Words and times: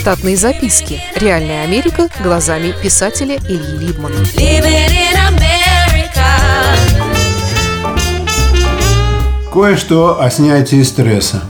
Штатные 0.00 0.34
записки. 0.34 0.98
Реальная 1.14 1.62
Америка 1.62 2.08
глазами 2.24 2.72
писателя 2.82 3.36
Ильи 3.36 3.76
Либмана. 3.76 4.16
Кое-что 9.52 10.22
о 10.22 10.30
снятии 10.30 10.82
стресса. 10.84 11.42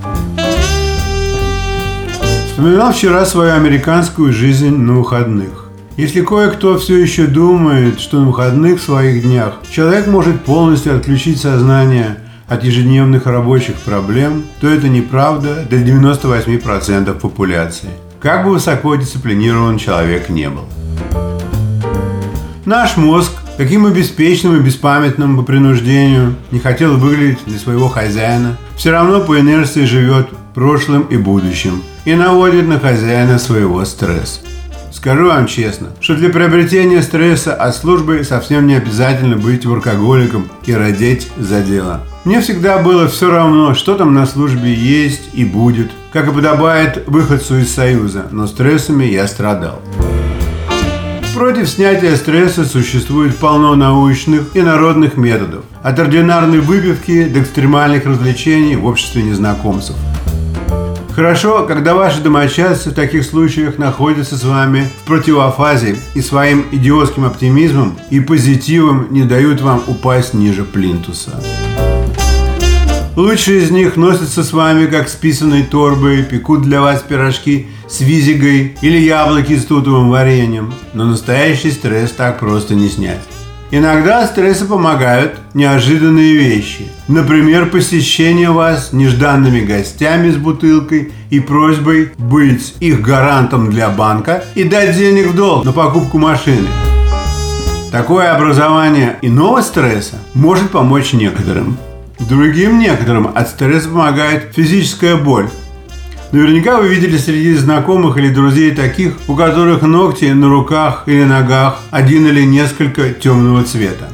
Вспоминал 2.48 2.92
вчера 2.92 3.24
свою 3.24 3.54
американскую 3.54 4.32
жизнь 4.32 4.76
на 4.76 4.94
выходных. 4.94 5.70
Если 5.96 6.20
кое-кто 6.20 6.76
все 6.76 6.98
еще 6.98 7.26
думает, 7.26 8.00
что 8.00 8.18
на 8.18 8.26
выходных 8.26 8.82
своих 8.82 9.22
днях 9.22 9.60
человек 9.70 10.08
может 10.08 10.44
полностью 10.44 10.96
отключить 10.96 11.40
сознание 11.40 12.16
от 12.48 12.64
ежедневных 12.64 13.26
рабочих 13.26 13.76
проблем, 13.76 14.44
то 14.60 14.66
это 14.66 14.88
неправда 14.88 15.64
для 15.70 15.82
98% 15.82 17.14
популяции. 17.20 17.90
Как 18.20 18.44
бы 18.44 18.50
высоко 18.50 18.96
дисциплинирован 18.96 19.78
человек 19.78 20.28
не 20.28 20.50
был. 20.50 20.66
Наш 22.66 22.98
мозг, 22.98 23.32
каким 23.56 23.84
бы 23.84 23.92
беспечным 23.92 24.56
и 24.56 24.60
беспамятным 24.60 25.38
по 25.38 25.42
принуждению 25.42 26.36
не 26.50 26.58
хотел 26.58 26.98
выглядеть 26.98 27.38
для 27.46 27.58
своего 27.58 27.88
хозяина, 27.88 28.58
все 28.76 28.90
равно 28.90 29.20
по 29.20 29.40
инерции 29.40 29.86
живет 29.86 30.28
прошлым 30.54 31.02
и 31.04 31.16
будущим 31.16 31.82
и 32.04 32.14
наводит 32.14 32.68
на 32.68 32.78
хозяина 32.78 33.38
своего 33.38 33.82
стресс. 33.86 34.42
Скажу 34.90 35.28
вам 35.28 35.46
честно, 35.46 35.88
что 36.00 36.16
для 36.16 36.30
приобретения 36.30 37.00
стресса 37.02 37.54
от 37.54 37.76
службы 37.76 38.24
совсем 38.24 38.66
не 38.66 38.74
обязательно 38.74 39.36
быть 39.36 39.64
воркоголиком 39.64 40.48
и 40.66 40.74
родить 40.74 41.28
за 41.36 41.62
дело. 41.62 42.02
Мне 42.24 42.40
всегда 42.40 42.78
было 42.78 43.08
все 43.08 43.30
равно, 43.30 43.74
что 43.74 43.94
там 43.94 44.12
на 44.12 44.26
службе 44.26 44.74
есть 44.74 45.30
и 45.32 45.44
будет, 45.44 45.90
как 46.12 46.28
и 46.28 46.32
подобает 46.32 47.04
выходцу 47.06 47.58
из 47.58 47.72
Союза, 47.72 48.26
но 48.30 48.46
стрессами 48.46 49.04
я 49.04 49.26
страдал. 49.26 49.80
Против 51.34 51.68
снятия 51.70 52.16
стресса 52.16 52.64
существует 52.64 53.36
полно 53.36 53.74
научных 53.76 54.54
и 54.54 54.60
народных 54.60 55.16
методов, 55.16 55.64
от 55.82 55.98
ординарной 55.98 56.58
выпивки 56.58 57.24
до 57.24 57.40
экстремальных 57.40 58.04
развлечений 58.04 58.76
в 58.76 58.84
обществе 58.84 59.22
незнакомцев– 59.22 59.96
Хорошо, 61.14 61.66
когда 61.66 61.94
ваши 61.94 62.20
домочадцы 62.20 62.90
в 62.90 62.94
таких 62.94 63.24
случаях 63.24 63.78
находятся 63.78 64.36
с 64.36 64.44
вами 64.44 64.88
в 65.02 65.06
противофазе 65.06 65.96
и 66.14 66.20
своим 66.20 66.64
идиотским 66.70 67.24
оптимизмом 67.24 67.98
и 68.10 68.20
позитивом 68.20 69.08
не 69.10 69.24
дают 69.24 69.60
вам 69.60 69.82
упасть 69.86 70.34
ниже 70.34 70.64
плинтуса. 70.64 71.42
Лучшие 73.16 73.62
из 73.62 73.70
них 73.70 73.96
носятся 73.96 74.44
с 74.44 74.52
вами 74.52 74.86
как 74.86 75.08
с 75.08 75.14
писаной 75.14 75.64
торбой, 75.64 76.22
пекут 76.22 76.62
для 76.62 76.80
вас 76.80 77.02
пирожки 77.02 77.66
с 77.88 78.00
визигой 78.00 78.76
или 78.80 78.98
яблоки 78.98 79.56
с 79.56 79.66
тутовым 79.66 80.10
вареньем. 80.10 80.72
Но 80.94 81.04
настоящий 81.04 81.72
стресс 81.72 82.12
так 82.12 82.38
просто 82.38 82.74
не 82.74 82.88
снять. 82.88 83.20
Иногда 83.72 84.26
стрессу 84.26 84.66
помогают 84.66 85.38
неожиданные 85.54 86.34
вещи. 86.34 86.88
Например, 87.06 87.70
посещение 87.70 88.50
вас 88.50 88.92
нежданными 88.92 89.60
гостями 89.60 90.30
с 90.32 90.36
бутылкой 90.36 91.12
и 91.30 91.38
просьбой 91.38 92.10
быть 92.18 92.74
их 92.80 93.00
гарантом 93.00 93.70
для 93.70 93.88
банка 93.88 94.42
и 94.56 94.64
дать 94.64 94.96
денег 94.96 95.28
в 95.28 95.36
долг 95.36 95.64
на 95.64 95.72
покупку 95.72 96.18
машины. 96.18 96.66
Такое 97.92 98.34
образование 98.34 99.18
иного 99.22 99.60
стресса 99.60 100.16
может 100.34 100.70
помочь 100.70 101.12
некоторым. 101.12 101.76
Другим 102.18 102.80
некоторым 102.80 103.30
от 103.32 103.48
стресса 103.48 103.88
помогает 103.88 104.52
физическая 104.54 105.14
боль, 105.14 105.48
Наверняка 106.32 106.78
вы 106.78 106.88
видели 106.88 107.18
среди 107.18 107.54
знакомых 107.54 108.16
или 108.16 108.28
друзей 108.28 108.70
таких, 108.70 109.14
у 109.26 109.34
которых 109.34 109.82
ногти 109.82 110.26
на 110.26 110.48
руках 110.48 111.02
или 111.06 111.24
ногах 111.24 111.80
один 111.90 112.26
или 112.28 112.44
несколько 112.44 113.10
темного 113.10 113.64
цвета. 113.64 114.08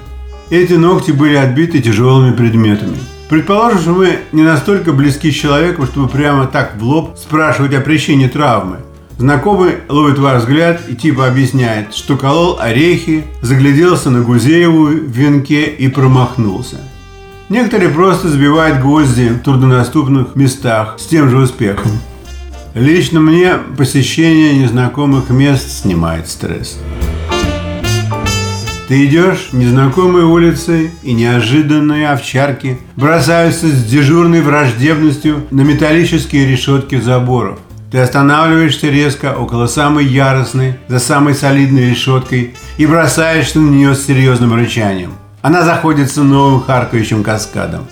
Эти 0.48 0.72
ногти 0.74 1.10
были 1.10 1.34
отбиты 1.34 1.82
тяжелыми 1.82 2.34
предметами. 2.34 2.96
Предположим, 3.28 3.80
что 3.80 3.92
вы 3.92 4.20
не 4.32 4.42
настолько 4.42 4.92
близки 4.92 5.30
с 5.30 5.34
человеком, 5.34 5.86
чтобы 5.86 6.08
прямо 6.08 6.46
так 6.46 6.76
в 6.78 6.82
лоб 6.82 7.18
спрашивать 7.18 7.74
о 7.74 7.80
причине 7.80 8.30
травмы. 8.30 8.78
Знакомый 9.18 9.76
ловит 9.88 10.18
ваш 10.18 10.42
взгляд 10.42 10.82
и 10.88 10.94
типа 10.94 11.26
объясняет, 11.26 11.94
что 11.94 12.16
колол 12.16 12.58
орехи, 12.60 13.24
загляделся 13.42 14.08
на 14.08 14.22
Гузееву 14.22 14.86
в 14.86 15.10
венке 15.10 15.64
и 15.64 15.88
промахнулся. 15.88 16.78
Некоторые 17.48 17.90
просто 17.90 18.28
забивают 18.28 18.80
гвозди 18.80 19.28
в 19.28 19.38
труднодоступных 19.38 20.34
местах 20.34 20.96
с 20.98 21.06
тем 21.06 21.30
же 21.30 21.38
успехом. 21.38 21.92
Лично 22.74 23.20
мне 23.20 23.54
посещение 23.78 24.58
незнакомых 24.58 25.30
мест 25.30 25.82
снимает 25.82 26.28
стресс. 26.28 26.76
Ты 28.88 29.06
идешь 29.06 29.50
незнакомой 29.52 30.24
улицей, 30.24 30.90
и 31.04 31.12
неожиданные 31.12 32.10
овчарки 32.10 32.78
бросаются 32.96 33.68
с 33.68 33.84
дежурной 33.84 34.40
враждебностью 34.40 35.46
на 35.52 35.62
металлические 35.62 36.46
решетки 36.46 37.00
заборов. 37.00 37.60
Ты 37.92 37.98
останавливаешься 37.98 38.88
резко 38.88 39.36
около 39.36 39.68
самой 39.68 40.04
яростной, 40.04 40.74
за 40.88 40.98
самой 40.98 41.34
солидной 41.34 41.90
решеткой 41.90 42.54
и 42.76 42.86
бросаешься 42.86 43.60
на 43.60 43.70
нее 43.70 43.94
с 43.94 44.04
серьезным 44.04 44.52
рычанием– 44.54 45.12
она 45.46 45.62
заходится 45.62 46.24
новым 46.24 46.60
харкающим 46.60 47.22
каскадом. 47.22 47.86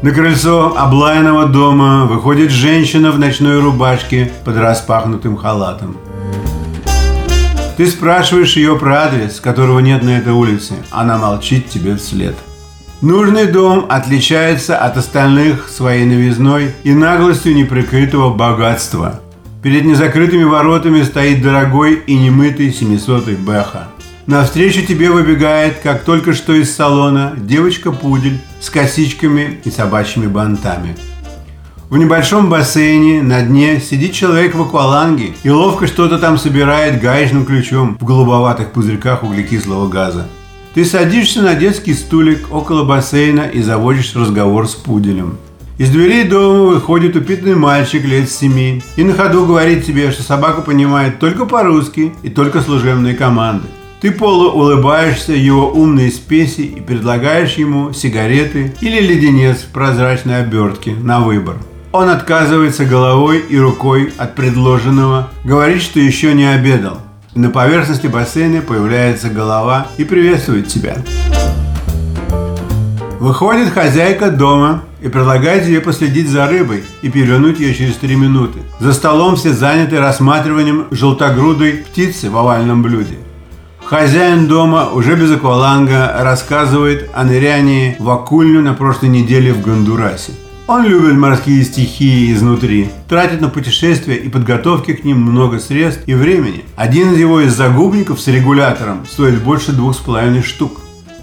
На 0.00 0.12
крыльцо 0.12 0.74
облаянного 0.78 1.44
дома 1.44 2.06
выходит 2.06 2.50
женщина 2.50 3.12
в 3.12 3.18
ночной 3.18 3.60
рубашке 3.60 4.32
под 4.46 4.56
распахнутым 4.56 5.36
халатом. 5.36 5.98
Ты 7.76 7.86
спрашиваешь 7.86 8.56
ее 8.56 8.78
про 8.78 9.02
адрес, 9.02 9.40
которого 9.40 9.80
нет 9.80 10.02
на 10.04 10.16
этой 10.16 10.32
улице. 10.32 10.72
Она 10.90 11.18
молчит 11.18 11.68
тебе 11.68 11.96
вслед. 11.96 12.34
Нужный 13.02 13.46
дом 13.46 13.84
отличается 13.90 14.78
от 14.78 14.96
остальных 14.96 15.68
своей 15.68 16.06
новизной 16.06 16.72
и 16.82 16.94
наглостью 16.94 17.54
неприкрытого 17.54 18.32
богатства. 18.32 19.20
Перед 19.62 19.84
незакрытыми 19.84 20.44
воротами 20.44 21.02
стоит 21.02 21.42
дорогой 21.42 21.96
и 22.06 22.16
немытый 22.16 22.70
700-й 22.70 23.34
Бэха– 23.34 23.88
Навстречу 24.26 24.84
тебе 24.84 25.12
выбегает, 25.12 25.78
как 25.84 26.02
только 26.02 26.34
что 26.34 26.52
из 26.52 26.74
салона, 26.74 27.34
девочка-пудель 27.36 28.40
с 28.60 28.70
косичками 28.70 29.60
и 29.64 29.70
собачьими 29.70 30.26
бантами. 30.26 30.96
В 31.88 31.96
небольшом 31.96 32.50
бассейне 32.50 33.22
на 33.22 33.42
дне 33.42 33.80
сидит 33.80 34.12
человек 34.12 34.56
в 34.56 34.62
акваланге 34.62 35.34
и 35.44 35.50
ловко 35.50 35.86
что-то 35.86 36.18
там 36.18 36.38
собирает 36.38 37.00
гаечным 37.00 37.46
ключом 37.46 37.96
в 38.00 38.04
голубоватых 38.04 38.72
пузырьках 38.72 39.22
углекислого 39.22 39.88
газа. 39.88 40.26
Ты 40.74 40.84
садишься 40.84 41.42
на 41.42 41.54
детский 41.54 41.94
стулик 41.94 42.52
около 42.52 42.82
бассейна 42.82 43.42
и 43.42 43.62
заводишь 43.62 44.16
разговор 44.16 44.66
с 44.66 44.74
пуделем. 44.74 45.38
Из 45.78 45.88
дверей 45.90 46.24
дома 46.24 46.64
выходит 46.64 47.14
упитанный 47.14 47.54
мальчик 47.54 48.04
лет 48.04 48.28
семи 48.28 48.82
и 48.96 49.04
на 49.04 49.12
ходу 49.12 49.46
говорит 49.46 49.86
тебе, 49.86 50.10
что 50.10 50.24
собака 50.24 50.62
понимает 50.62 51.20
только 51.20 51.46
по-русски 51.46 52.12
и 52.24 52.28
только 52.28 52.60
служебные 52.60 53.14
команды. 53.14 53.68
Ты 54.00 54.10
полуулыбаешься 54.10 55.32
его 55.32 55.70
умной 55.70 56.10
спеси 56.10 56.66
и 56.66 56.80
предлагаешь 56.80 57.54
ему 57.54 57.92
сигареты 57.94 58.74
или 58.82 59.00
леденец 59.00 59.58
в 59.58 59.68
прозрачной 59.68 60.40
обертке 60.40 60.94
на 60.94 61.20
выбор. 61.20 61.56
Он 61.92 62.10
отказывается 62.10 62.84
головой 62.84 63.42
и 63.48 63.58
рукой 63.58 64.12
от 64.18 64.34
предложенного, 64.34 65.30
говорит, 65.44 65.80
что 65.80 65.98
еще 65.98 66.34
не 66.34 66.44
обедал. 66.44 66.98
На 67.34 67.48
поверхности 67.48 68.06
бассейна 68.06 68.60
появляется 68.60 69.30
голова 69.30 69.86
и 69.96 70.04
приветствует 70.04 70.68
тебя. 70.68 70.96
Выходит 73.18 73.72
хозяйка 73.72 74.30
дома 74.30 74.84
и 75.00 75.08
предлагает 75.08 75.64
тебе 75.64 75.80
последить 75.80 76.28
за 76.28 76.46
рыбой 76.46 76.84
и 77.00 77.08
перевернуть 77.08 77.60
ее 77.60 77.74
через 77.74 77.96
три 77.96 78.14
минуты. 78.14 78.60
За 78.78 78.92
столом 78.92 79.36
все 79.36 79.54
заняты 79.54 79.98
рассматриванием 79.98 80.86
желтогрудой 80.90 81.72
птицы 81.72 82.28
в 82.28 82.36
овальном 82.36 82.82
блюде. 82.82 83.16
Хозяин 83.86 84.48
дома 84.48 84.90
уже 84.90 85.14
без 85.14 85.30
акваланга 85.30 86.12
рассказывает 86.18 87.08
о 87.14 87.22
нырянии 87.22 87.94
в 88.00 88.10
акульню 88.10 88.60
на 88.60 88.74
прошлой 88.74 89.10
неделе 89.10 89.52
в 89.52 89.62
Гондурасе. 89.62 90.32
Он 90.66 90.84
любит 90.84 91.16
морские 91.16 91.62
стихии 91.62 92.32
изнутри, 92.32 92.88
тратит 93.08 93.40
на 93.40 93.48
путешествия 93.48 94.16
и 94.16 94.28
подготовки 94.28 94.92
к 94.92 95.04
ним 95.04 95.20
много 95.20 95.60
средств 95.60 96.02
и 96.06 96.14
времени. 96.14 96.64
Один 96.74 97.12
из 97.12 97.20
его 97.20 97.40
из 97.40 97.54
загубников 97.54 98.20
с 98.20 98.26
регулятором 98.26 99.06
стоит 99.06 99.40
больше 99.40 99.70
двух 99.70 99.94
с 99.94 99.98
половиной 99.98 100.42
штук. 100.42 100.80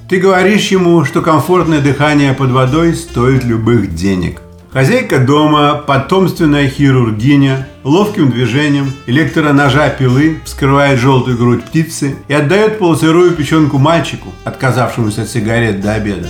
Ты 0.07 0.21
говоришь 0.21 0.69
ему, 0.69 1.03
что 1.03 1.21
комфортное 1.21 1.81
дыхание 1.81 2.33
под 2.33 2.51
водой 2.51 2.95
стоит 2.95 3.43
любых 3.43 3.93
денег. 3.93 4.42
Хозяйка 4.73 5.19
дома, 5.19 5.83
потомственная 5.85 6.67
хирургиня, 6.67 7.67
ловким 7.83 8.31
движением 8.31 8.91
электроножа 9.05 9.87
пилы 9.91 10.39
вскрывает 10.45 10.99
желтую 10.99 11.37
грудь 11.37 11.63
птицы 11.63 12.15
и 12.27 12.33
отдает 12.33 12.79
полусырую 12.79 13.33
печенку 13.33 13.77
мальчику, 13.77 14.29
отказавшемуся 14.43 15.21
от 15.21 15.29
сигарет 15.29 15.79
до 15.79 15.93
обеда. 15.93 16.27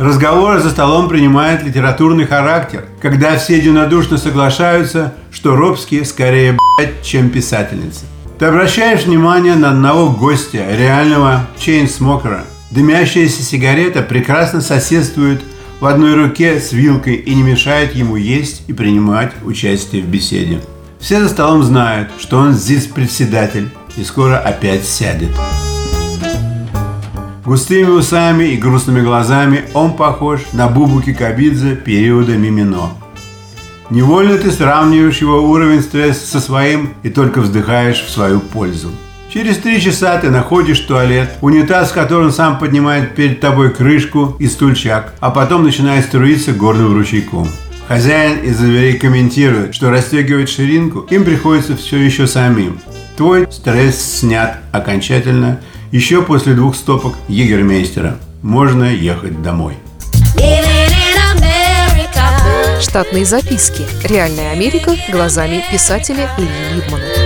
Разговоры 0.00 0.58
за 0.58 0.70
столом 0.70 1.08
принимают 1.08 1.62
литературный 1.62 2.26
характер, 2.26 2.86
когда 3.00 3.36
все 3.36 3.56
единодушно 3.58 4.18
соглашаются, 4.18 5.14
что 5.30 5.54
Робский 5.54 6.04
скорее 6.04 6.58
блядь, 6.80 7.00
чем 7.04 7.30
писательница. 7.30 8.06
Ты 8.40 8.46
обращаешь 8.46 9.04
внимание 9.04 9.54
на 9.54 9.70
одного 9.70 10.10
гостя, 10.10 10.64
реального 10.68 11.46
чейнсмокера. 11.60 12.42
Дымящаяся 12.72 13.44
сигарета 13.44 14.02
прекрасно 14.02 14.60
соседствует 14.60 15.42
в 15.80 15.86
одной 15.86 16.14
руке 16.14 16.58
с 16.58 16.72
вилкой 16.72 17.16
и 17.16 17.34
не 17.34 17.42
мешает 17.42 17.94
ему 17.94 18.16
есть 18.16 18.62
и 18.66 18.72
принимать 18.72 19.32
участие 19.44 20.02
в 20.02 20.08
беседе. 20.08 20.60
Все 20.98 21.20
за 21.20 21.28
столом 21.28 21.62
знают, 21.62 22.08
что 22.18 22.38
он 22.38 22.54
здесь 22.54 22.86
председатель 22.86 23.68
и 23.96 24.04
скоро 24.04 24.38
опять 24.38 24.84
сядет. 24.84 25.30
Густыми 27.44 27.90
усами 27.90 28.44
и 28.44 28.56
грустными 28.56 29.02
глазами 29.02 29.64
он 29.74 29.92
похож 29.92 30.40
на 30.52 30.66
Бубуки 30.68 31.12
Кабидзе 31.12 31.76
периода 31.76 32.36
Мимино. 32.36 32.90
Невольно 33.88 34.36
ты 34.36 34.50
сравниваешь 34.50 35.20
его 35.20 35.42
уровень 35.48 35.80
стресса 35.80 36.26
со 36.26 36.40
своим 36.40 36.94
и 37.04 37.08
только 37.08 37.40
вздыхаешь 37.40 38.02
в 38.02 38.10
свою 38.10 38.40
пользу. 38.40 38.90
Через 39.36 39.58
три 39.58 39.78
часа 39.82 40.16
ты 40.16 40.30
находишь 40.30 40.80
туалет, 40.80 41.28
унитаз, 41.42 41.92
которым 41.92 42.32
сам 42.32 42.58
поднимает 42.58 43.14
перед 43.14 43.38
тобой 43.38 43.70
крышку 43.70 44.34
и 44.38 44.46
стульчак, 44.46 45.12
а 45.20 45.30
потом 45.30 45.62
начинает 45.62 46.06
струиться 46.06 46.54
горным 46.54 46.94
ручейком. 46.94 47.46
Хозяин 47.86 48.38
из 48.38 48.56
дверей 48.56 48.96
комментирует, 48.96 49.74
что 49.74 49.90
расстегивать 49.90 50.48
ширинку 50.48 51.00
им 51.10 51.26
приходится 51.26 51.76
все 51.76 51.98
еще 51.98 52.26
самим. 52.26 52.80
Твой 53.18 53.46
стресс 53.52 54.20
снят 54.20 54.56
окончательно 54.72 55.60
еще 55.92 56.22
после 56.22 56.54
двух 56.54 56.74
стопок 56.74 57.12
егермейстера. 57.28 58.16
Можно 58.40 58.84
ехать 58.84 59.42
домой. 59.42 59.74
Штатные 62.80 63.26
записки. 63.26 63.82
Реальная 64.02 64.52
Америка 64.52 64.96
глазами 65.12 65.62
писателя 65.70 66.30
Ильи 66.38 66.76
Либмана. 66.76 67.25